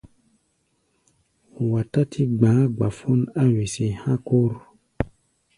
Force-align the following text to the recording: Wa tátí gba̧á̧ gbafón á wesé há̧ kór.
Wa 1.71 1.81
tátí 1.91 2.21
gba̧á̧ 2.37 2.65
gbafón 2.75 3.21
á 3.43 3.45
wesé 3.53 3.87
há̧ 4.01 4.15
kór. 4.27 4.53